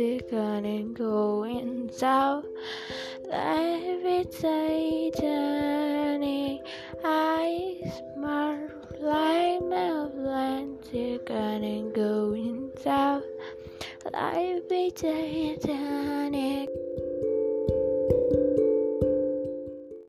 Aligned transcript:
Atlantic 0.00 0.32
and 0.32 0.96
going 0.96 1.90
south. 1.92 2.46
Life 3.30 4.02
is 4.02 4.28
Titanic, 4.40 5.82
ice 7.04 8.00
mark 8.16 8.96
like 8.98 9.60
Atlantic 9.60 11.28
and 11.28 11.94
going 11.94 12.70
south. 12.82 13.24
Life 14.10 14.62
is 14.70 14.92
Titanic. 14.94 16.79